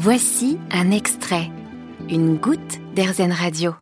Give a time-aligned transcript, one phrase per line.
[0.00, 1.50] Voici un extrait,
[2.08, 3.74] une goutte d'Airzen Radio.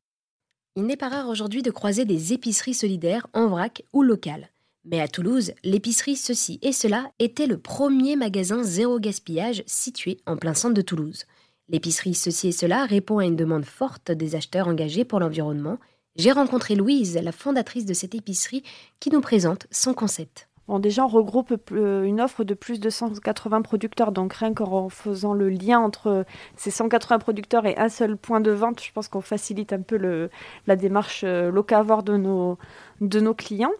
[0.74, 4.48] Il n'est pas rare aujourd'hui de croiser des épiceries solidaires en vrac ou locales.
[4.86, 10.38] Mais à Toulouse, l'épicerie Ceci et Cela était le premier magasin zéro gaspillage situé en
[10.38, 11.26] plein centre de Toulouse.
[11.68, 15.78] L'épicerie Ceci et Cela répond à une demande forte des acheteurs engagés pour l'environnement.
[16.16, 18.62] J'ai rencontré Louise, la fondatrice de cette épicerie,
[19.00, 20.48] qui nous présente son concept.
[20.68, 24.10] Bon, déjà, on regroupe euh, une offre de plus de 180 producteurs.
[24.10, 26.24] Donc, rien qu'en faisant le lien entre
[26.56, 30.28] ces 180 producteurs et un seul point de vente, je pense qu'on facilite un peu
[30.66, 32.58] la démarche euh, locavore de nos,
[33.00, 33.70] de nos clients.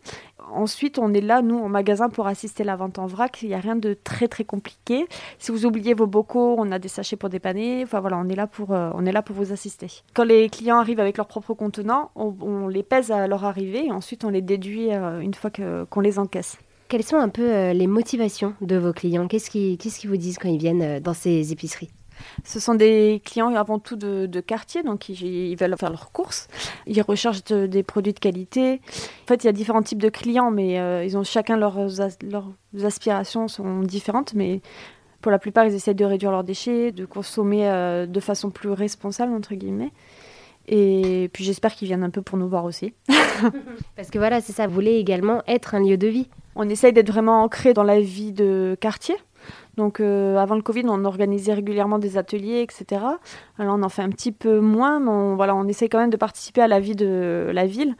[0.52, 3.42] Ensuite, on est là, nous, en magasin, pour assister la vente en vrac.
[3.42, 5.06] Il n'y a rien de très, très compliqué.
[5.40, 7.82] Si vous oubliez vos bocaux, on a des sachets pour dépanner.
[7.82, 8.92] Enfin, voilà, on est là pour, euh,
[9.30, 9.88] vous assister.
[10.14, 14.24] Quand les clients arrivent avec leurs propres contenants, on, les pèse à leur arrivée ensuite,
[14.24, 15.50] on les déduit une fois
[15.90, 16.58] qu'on les encaisse.
[16.88, 19.26] Quelles sont un peu euh, les motivations de vos clients?
[19.26, 21.90] Qu'est-ce qu'ils qui vous disent quand ils viennent euh, dans ces épiceries?
[22.44, 26.48] Ce sont des clients avant tout de, quartier, donc ils, veulent faire leurs courses.
[26.86, 28.80] Ils recherchent des produits de qualité.
[29.24, 31.78] En fait, il y a différents types de clients, mais euh, ils ont chacun leurs,
[32.22, 32.52] leurs
[32.84, 34.32] aspirations sont différentes.
[34.32, 34.62] Mais
[35.20, 37.66] pour la plupart, ils essaient de réduire leurs déchets, de consommer
[38.08, 39.92] de façon plus responsable entre guillemets.
[40.68, 42.92] Et puis j'espère qu'ils viennent un peu pour nous voir aussi.
[43.96, 46.28] Parce que voilà, c'est ça, vous voulez également être un lieu de vie.
[46.56, 49.14] On essaye d'être vraiment ancré dans la vie de quartier.
[49.76, 53.02] Donc euh, avant le Covid, on organisait régulièrement des ateliers, etc.
[53.58, 56.10] Alors on en fait un petit peu moins, mais on, voilà, on essaye quand même
[56.10, 57.94] de participer à la vie de la ville.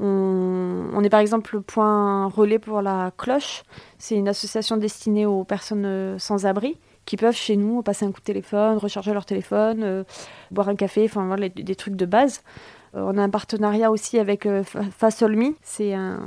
[0.00, 3.62] On, on est par exemple le point relais pour la cloche.
[3.98, 6.78] C'est une association destinée aux personnes euh, sans abri
[7.08, 10.04] qui peuvent chez nous passer un coup de téléphone, recharger leur téléphone, euh,
[10.50, 12.42] boire un café, enfin voilà, des, trucs de base.
[12.94, 16.20] Euh, on a un partenariat aussi avec euh, Fasolmi, c'est un,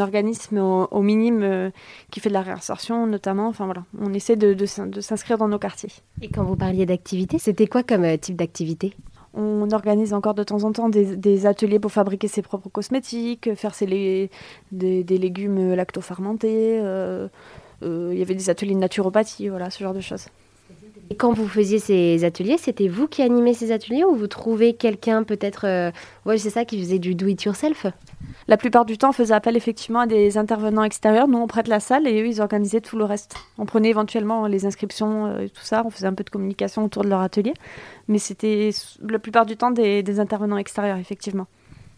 [0.00, 1.72] organisme au, minime
[2.10, 3.48] qui fait de la réinsertion notamment.
[3.48, 5.92] Enfin voilà, on essaie de, de, s'inscrire dans nos quartiers.
[6.20, 8.94] Et quand vous parliez d'activité, c'était quoi comme type d'activité?
[9.34, 13.74] On organise encore de temps en temps des, ateliers pour fabriquer ses propres cosmétiques, faire
[13.74, 14.28] ses
[14.72, 17.28] des, légumes lacto-fermentés, euh,
[17.82, 20.26] il y avait des ateliers de naturopathie, voilà, ce genre de choses.
[21.10, 24.72] Et quand vous faisiez ces ateliers, c'était vous qui animez ces ateliers ou vous trouvez
[24.72, 25.90] quelqu'un peut-être, euh,
[26.24, 27.86] ouais, c'est ça, qui faisait du do-it-yourself?
[28.48, 31.28] La plupart du temps, on faisait appel effectivement à des intervenants extérieurs.
[31.28, 33.34] Nous, on prête la salle et eux, ils organisaient tout le reste.
[33.58, 36.82] On prenait éventuellement les inscriptions euh, et tout ça, on faisait un peu de communication
[36.84, 37.52] autour de leur atelier.
[38.08, 38.70] Mais c'était
[39.06, 41.46] la plupart du temps des intervenants extérieurs, effectivement.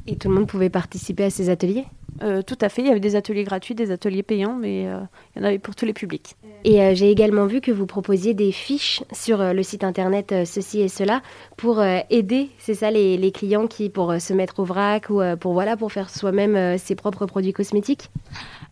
[0.08, 1.84] Et tout le monde pouvait participer à ces ateliers?
[2.22, 5.00] Euh, tout à fait, il y avait des ateliers gratuits, des ateliers payants, mais euh,
[5.34, 6.36] il y en avait pour tous les publics.
[6.64, 10.80] Et euh, j'ai également vu que vous proposiez des fiches sur le site internet Ceci
[10.80, 11.22] et Cela
[11.56, 15.52] pour aider, c'est ça, les, les, clients qui, pour se mettre au vrac ou pour,
[15.52, 18.10] voilà, pour faire soi-même ses propres produits cosmétiques?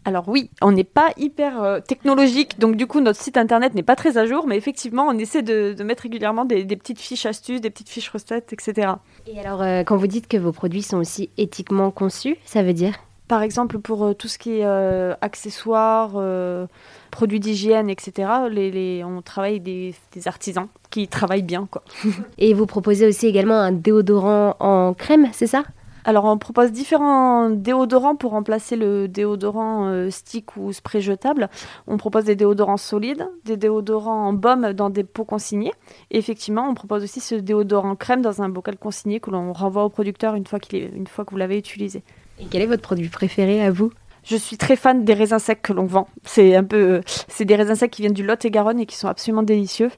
[0.05, 3.95] Alors oui, on n'est pas hyper technologique, donc du coup notre site internet n'est pas
[3.95, 7.61] très à jour, mais effectivement on essaie de, mettre régulièrement des, des, petites fiches astuces,
[7.61, 8.93] des petites fiches recettes, etc.
[9.27, 12.95] Et alors quand vous dites que vos produits sont aussi éthiquement conçus, ça veut dire?
[13.33, 16.67] Par exemple, pour euh, tout ce qui est euh, accessoires, euh,
[17.11, 21.67] produits d'hygiène, etc., les, on travaille des, des artisans qui travaillent bien.
[21.71, 21.83] Quoi.
[22.37, 25.63] Et vous proposez aussi également un déodorant en crème, c'est ça?
[26.05, 31.49] Alors, on propose différents déodorants pour remplacer le déodorant stick ou spray jetable.
[31.87, 35.73] On propose des déodorants solides, des déodorants en baume dans des pots consignés.
[36.11, 39.85] Et effectivement, on propose aussi ce déodorant crème dans un bocal consigné que l'on renvoie
[39.85, 42.03] au producteur une fois, qu'il est, une fois que vous l'avez utilisé.
[42.39, 43.93] Et quel est votre produit préféré à vous?
[44.25, 46.07] Je suis très fan des raisins secs que l'on vend.
[46.25, 48.95] C'est un peu, c'est des raisins secs qui viennent du Lot et Garonne et qui
[48.95, 49.91] sont absolument délicieux.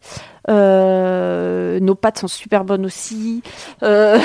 [0.49, 3.43] Euh, nos pâtes sont super bonnes aussi.
[3.83, 4.19] Euh,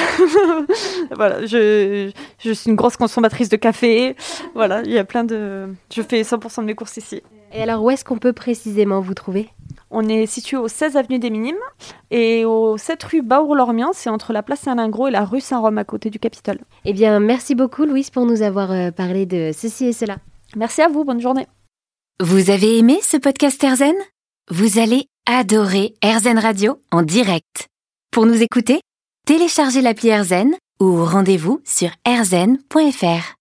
[1.16, 4.16] voilà, je, je, suis une grosse consommatrice de café.
[4.56, 5.74] Voilà, il y a plein de.
[5.94, 7.22] Je fais 100% de mes courses ici.
[7.52, 9.50] Et alors, où est-ce qu'on peut précisément vous trouver?
[9.92, 11.56] On est situé au 16 avenue des Minimes
[12.12, 15.84] et au 7 rue Baour-Lormian, c'est entre la place Saint-Lingros et la rue Saint-Rome à
[15.84, 16.60] côté du Capitole.
[16.86, 20.18] Eh bien, merci beaucoup Louise pour nous avoir euh, parlé de ceci et cela.
[20.56, 21.48] Merci à vous, bonne journée.
[22.20, 23.96] Vous avez aimé ce podcast Erzen
[24.50, 27.68] Vous allez adorer Erzen Radio en direct.
[28.12, 28.82] Pour nous écouter,
[29.26, 33.36] téléchargez l'appli Erzen ou rendez-vous sur erzen.fr.